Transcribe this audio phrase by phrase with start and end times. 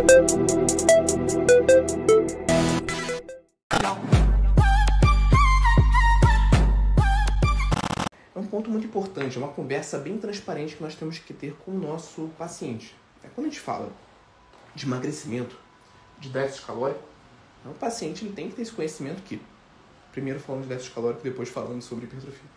[0.00, 0.02] É
[8.38, 11.72] um ponto muito importante, é uma conversa bem transparente que nós temos que ter com
[11.72, 12.96] o nosso paciente.
[13.22, 13.92] É, quando a gente fala
[14.74, 15.58] de emagrecimento,
[16.18, 17.02] de déficit calórico,
[17.66, 19.38] o paciente ele tem que ter esse conhecimento que,
[20.12, 22.48] primeiro falando de déficit calórico, depois falando sobre hipertrofia.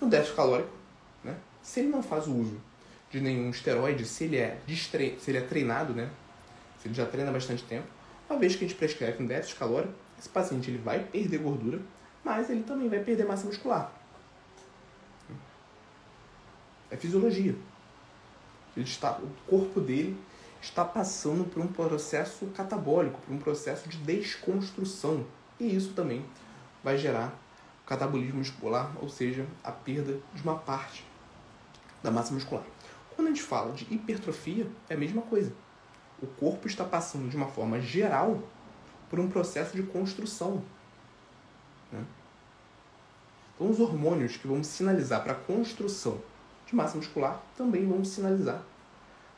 [0.00, 0.72] No déficit calórico,
[1.22, 2.58] né, se ele não faz o uso
[3.10, 6.08] de nenhum esteroide, se ele é, se ele é treinado, né,
[6.86, 7.86] ele já treina há bastante tempo,
[8.28, 11.80] uma vez que a gente prescreve um déficit calórico, esse paciente ele vai perder gordura,
[12.24, 13.92] mas ele também vai perder massa muscular.
[16.90, 17.54] É fisiologia.
[18.76, 20.16] Ele está, o corpo dele
[20.60, 25.24] está passando por um processo catabólico, por um processo de desconstrução.
[25.58, 26.24] E isso também
[26.82, 27.32] vai gerar
[27.86, 31.04] catabolismo muscular, ou seja, a perda de uma parte
[32.02, 32.64] da massa muscular.
[33.14, 35.52] Quando a gente fala de hipertrofia, é a mesma coisa.
[36.22, 38.42] O corpo está passando de uma forma geral
[39.10, 40.62] por um processo de construção.
[41.92, 42.04] Né?
[43.54, 46.20] Então, os hormônios que vão sinalizar para a construção
[46.66, 48.62] de massa muscular também vão sinalizar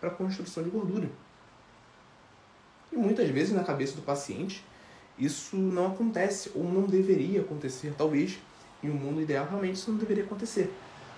[0.00, 1.08] para a construção de gordura.
[2.92, 4.64] E muitas vezes na cabeça do paciente
[5.18, 7.94] isso não acontece ou não deveria acontecer.
[7.96, 8.38] Talvez
[8.82, 10.72] em um mundo ideal realmente isso não deveria acontecer.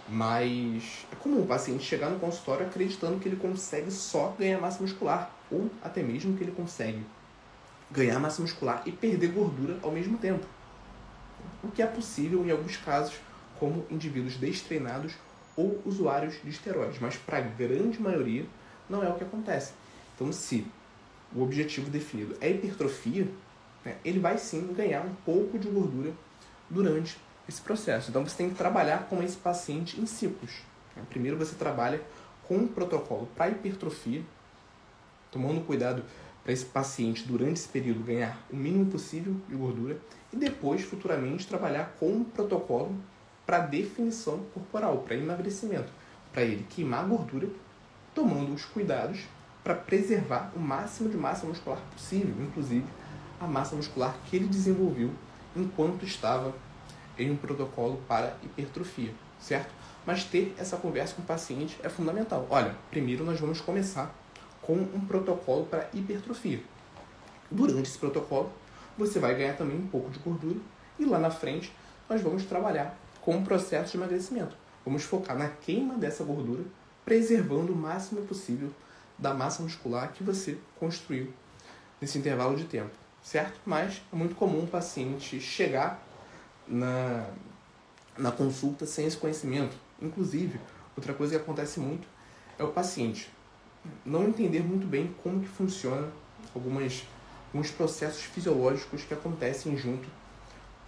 [0.09, 4.81] Mas é comum o paciente chegar no consultório acreditando que ele consegue só ganhar massa
[4.81, 7.05] muscular, ou até mesmo que ele consegue
[7.91, 10.47] ganhar massa muscular e perder gordura ao mesmo tempo.
[11.63, 13.17] O que é possível em alguns casos,
[13.59, 15.15] como indivíduos destreinados
[15.57, 18.45] ou usuários de esteroides, mas para a grande maioria
[18.89, 19.73] não é o que acontece.
[20.15, 20.67] Então, se
[21.35, 23.27] o objetivo definido é hipertrofia,
[23.85, 26.13] né, ele vai sim ganhar um pouco de gordura
[26.69, 27.17] durante
[27.49, 28.11] esse processo.
[28.11, 30.63] Então, você tem que trabalhar com esse paciente em ciclos.
[30.95, 31.03] Né.
[31.09, 32.01] Primeiro, você trabalha
[32.47, 34.23] com um protocolo para hipertrofia,
[35.31, 36.03] tomando cuidado
[36.43, 39.99] para esse paciente durante esse período ganhar o mínimo possível de gordura
[40.33, 42.97] e depois, futuramente, trabalhar com um protocolo
[43.45, 45.89] para definição corporal, para emagrecimento,
[46.33, 47.49] para ele queimar gordura,
[48.15, 49.21] tomando os cuidados
[49.63, 52.87] para preservar o máximo de massa muscular possível, inclusive
[53.41, 55.11] a massa muscular que ele desenvolveu
[55.57, 56.55] enquanto estava
[57.19, 59.73] em um protocolo para hipertrofia, certo?
[60.05, 62.47] Mas ter essa conversa com o paciente é fundamental.
[62.49, 64.15] Olha, primeiro nós vamos começar
[64.63, 66.61] com um protocolo para hipertrofia.
[67.51, 68.51] Durante esse protocolo,
[68.99, 70.59] você vai ganhar também um pouco de gordura
[70.99, 71.73] e lá na frente
[72.09, 74.57] nós vamos trabalhar com o processo de emagrecimento.
[74.85, 76.63] Vamos focar na queima dessa gordura,
[77.05, 78.71] preservando o máximo possível
[79.19, 81.33] da massa muscular que você construiu
[82.01, 83.59] nesse intervalo de tempo, certo?
[83.65, 86.03] Mas é muito comum o paciente chegar
[86.69, 87.29] na,
[88.17, 89.77] na consulta sem esse conhecimento.
[90.01, 90.61] Inclusive,
[90.97, 92.07] outra coisa que acontece muito
[92.59, 93.31] é o paciente
[94.05, 96.09] não entender muito bem como que funciona
[96.55, 97.05] algumas,
[97.49, 100.09] alguns processos fisiológicos que acontecem junto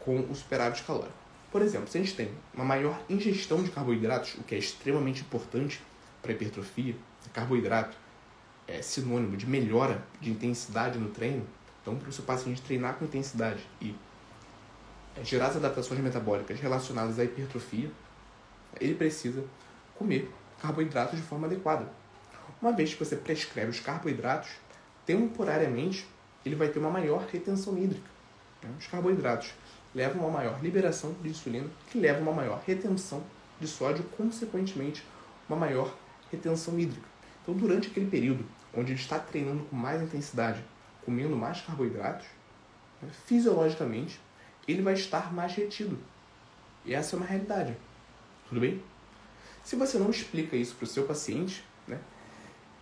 [0.00, 1.12] com o superávit calórico.
[1.50, 5.22] Por exemplo, se a gente tem uma maior ingestão de carboidratos, o que é extremamente
[5.22, 5.80] importante
[6.20, 6.94] para a hipertrofia,
[7.32, 7.96] carboidrato
[8.66, 11.46] é sinônimo de melhora de intensidade no treino,
[11.80, 13.94] então para o seu paciente treinar com intensidade e
[15.22, 17.90] gerar as adaptações metabólicas relacionadas à hipertrofia,
[18.80, 19.44] ele precisa
[19.96, 20.30] comer
[20.60, 21.88] carboidratos de forma adequada.
[22.60, 24.50] Uma vez que você prescreve os carboidratos,
[25.06, 26.06] temporariamente
[26.44, 28.08] ele vai ter uma maior retenção hídrica.
[28.62, 28.70] Né?
[28.78, 29.52] Os carboidratos
[29.94, 33.22] leva a uma maior liberação de insulina, que leva a uma maior retenção
[33.60, 35.04] de sódio, consequentemente,
[35.48, 35.94] uma maior
[36.30, 37.06] retenção hídrica.
[37.42, 40.62] Então, durante aquele período onde ele está treinando com mais intensidade,
[41.04, 42.26] comendo mais carboidratos,
[43.00, 44.20] né, fisiologicamente,
[44.68, 45.98] ele vai estar mais retido.
[46.84, 47.76] E essa é uma realidade.
[48.48, 48.82] Tudo bem?
[49.64, 51.98] Se você não explica isso para o seu paciente, né,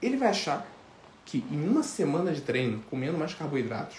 [0.02, 0.66] ele vai achar
[1.25, 3.96] que em uma semana de treino, comendo mais carboidratos,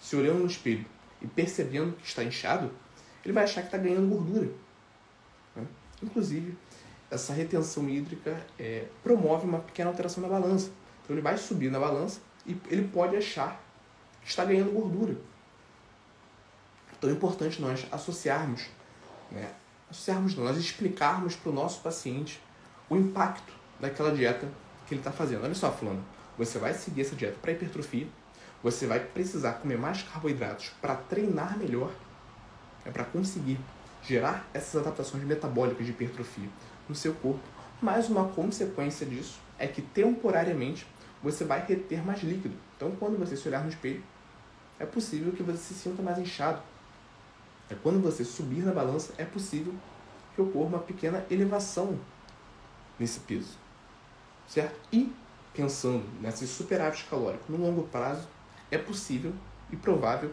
[0.00, 0.84] se olhando no espelho
[1.22, 2.70] e percebendo que está inchado,
[3.24, 4.50] ele vai achar que está ganhando gordura.
[5.54, 5.64] Né?
[6.02, 6.56] Inclusive,
[7.10, 10.70] essa retenção hídrica é, promove uma pequena alteração na balança.
[11.02, 13.60] Então ele vai subir na balança e ele pode achar
[14.22, 15.16] que está ganhando gordura.
[16.98, 18.66] Então é importante nós associarmos,
[19.30, 19.50] né?
[19.90, 22.40] associarmos nós explicarmos para o nosso paciente
[22.88, 24.48] o impacto daquela dieta
[24.86, 25.44] que ele está fazendo.
[25.44, 26.02] Olha só, fulano,
[26.38, 28.06] você vai seguir essa dieta para hipertrofia,
[28.62, 31.92] você vai precisar comer mais carboidratos para treinar melhor,
[32.84, 33.58] é para conseguir
[34.02, 36.48] gerar essas adaptações metabólicas de hipertrofia
[36.88, 37.40] no seu corpo.
[37.80, 40.86] Mas uma consequência disso é que temporariamente
[41.22, 42.54] você vai reter mais líquido.
[42.76, 44.02] Então, quando você se olhar no espelho,
[44.78, 46.62] é possível que você se sinta mais inchado.
[47.68, 49.74] É quando você subir na balança, é possível
[50.34, 51.98] que ocorra uma pequena elevação
[52.98, 53.56] nesse peso,
[54.46, 54.78] certo?
[54.92, 55.12] E
[55.52, 58.28] pensando nesse superávit calórico no longo prazo,
[58.70, 59.32] é possível
[59.70, 60.32] e provável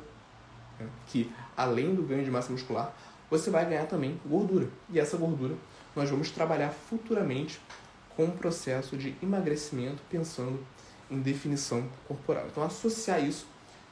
[0.79, 2.93] né, que, além do ganho de massa muscular,
[3.29, 4.69] você vai ganhar também gordura.
[4.89, 5.55] E essa gordura
[5.95, 7.59] nós vamos trabalhar futuramente
[8.15, 10.63] com o processo de emagrecimento, pensando
[11.09, 12.45] em definição corporal.
[12.47, 13.47] Então, associar isso,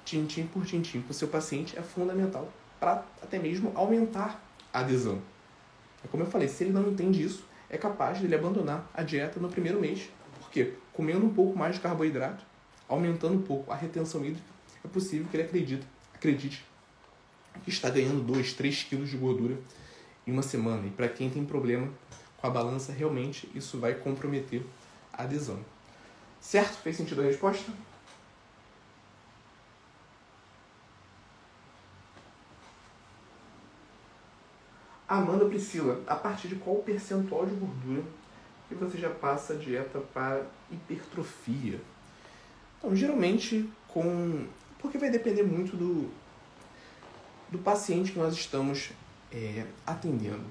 [0.05, 2.47] tintim por tintim, com o seu paciente é fundamental
[2.81, 4.43] para até mesmo aumentar
[4.73, 5.21] a adesão.
[6.03, 9.03] É como eu falei, se ele não entende isso, é capaz de ele abandonar a
[9.03, 10.09] dieta no primeiro mês.
[10.39, 12.43] Porque comendo um pouco mais de carboidrato,
[12.89, 14.49] aumentando um pouco a retenção hídrica,
[14.83, 16.65] é possível que ele acredite, acredite
[17.63, 19.57] que está ganhando 2, 3 quilos de gordura
[20.25, 20.87] em uma semana.
[20.87, 21.87] E para quem tem problema
[22.37, 24.65] com a balança, realmente isso vai comprometer
[25.13, 25.59] a adesão.
[26.39, 26.77] Certo?
[26.79, 27.71] Fez sentido a resposta?
[35.17, 38.01] Amanda Priscila, a partir de qual percentual de gordura
[38.69, 41.81] que você já passa a dieta para hipertrofia?
[42.77, 44.47] Então, geralmente com.
[44.79, 46.09] Porque vai depender muito do,
[47.51, 48.91] do paciente que nós estamos
[49.33, 50.45] é, atendendo.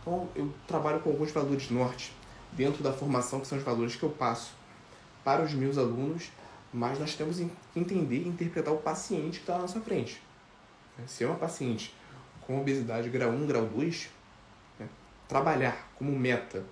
[0.00, 2.12] Então, eu trabalho com alguns valores norte
[2.50, 4.54] dentro da formação, que são os valores que eu passo
[5.22, 6.32] para os meus alunos,
[6.72, 10.20] mas nós temos que entender e interpretar o paciente que está na nossa frente.
[11.06, 11.94] Se é uma paciente
[12.46, 14.10] com obesidade grau 1, grau 2,
[14.78, 14.88] né,
[15.28, 16.64] trabalhar como meta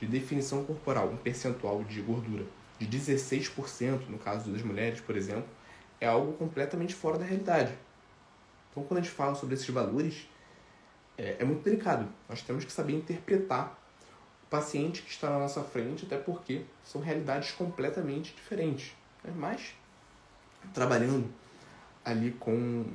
[0.00, 2.44] de definição corporal um percentual de gordura
[2.80, 5.44] de 16%, no caso das mulheres, por exemplo,
[6.00, 7.72] é algo completamente fora da realidade.
[8.70, 10.26] Então, quando a gente fala sobre esses valores,
[11.18, 12.08] é, é muito delicado.
[12.28, 13.78] Nós temos que saber interpretar
[14.44, 18.92] o paciente que está na nossa frente, até porque são realidades completamente diferentes.
[19.22, 19.32] Né?
[19.36, 19.74] Mas,
[20.72, 21.28] trabalhando
[22.02, 22.86] ali com,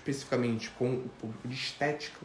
[0.00, 2.20] especificamente com o público de estética,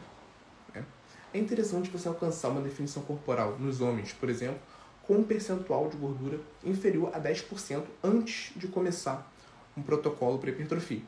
[0.74, 0.84] né?
[1.32, 4.58] é interessante você alcançar uma definição corporal nos homens, por exemplo,
[5.06, 9.30] com um percentual de gordura inferior a 10% antes de começar
[9.76, 11.02] um protocolo para hipertrofia.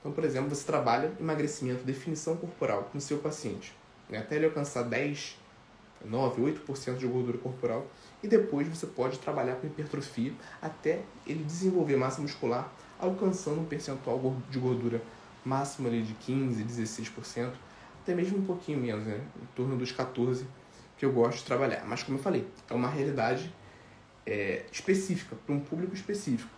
[0.00, 3.74] Então, por exemplo, você trabalha emagrecimento, definição corporal com o seu paciente,
[4.08, 4.18] né?
[4.18, 5.38] até ele alcançar 10,
[6.04, 7.86] 9, 8% de gordura corporal,
[8.22, 14.36] e depois você pode trabalhar com hipertrofia até ele desenvolver massa muscular, alcançando um percentual
[14.50, 15.00] de gordura
[15.44, 17.52] máximo ali de 15, 16%,
[18.02, 19.20] até mesmo um pouquinho menos, né?
[19.42, 20.44] em torno dos 14%
[20.96, 21.84] que eu gosto de trabalhar.
[21.86, 23.52] Mas, como eu falei, é uma realidade
[24.26, 26.50] é, específica, para um público específico.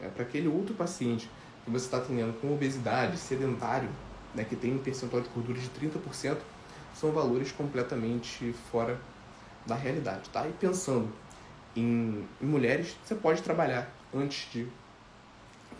[0.00, 1.28] É, para aquele outro paciente
[1.64, 3.88] que você está atendendo com obesidade, sedentário,
[4.34, 6.38] né, que tem um percentual de gordura de 30%,
[6.94, 9.00] são valores completamente fora
[9.66, 10.46] da realidade, tá?
[10.48, 11.12] E pensando
[11.76, 14.66] em, em mulheres, você pode trabalhar antes de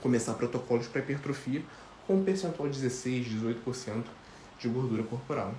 [0.01, 1.63] começar protocolos para hipertrofia
[2.09, 4.03] com um percentual de 16, 18%
[4.59, 5.53] de gordura corporal.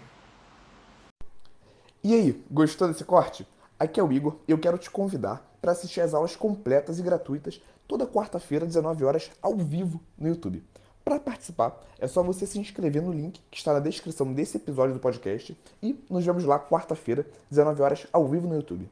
[2.04, 3.48] E aí, gostou desse corte?
[3.78, 7.04] Aqui é o Igor e eu quero te convidar para assistir às aulas completas e
[7.04, 10.64] gratuitas toda quarta-feira, 19 horas, ao vivo no YouTube.
[11.06, 14.96] Para participar, é só você se inscrever no link que está na descrição desse episódio
[14.96, 18.90] do podcast e nos vemos lá quarta-feira, 19 horas, ao vivo no YouTube.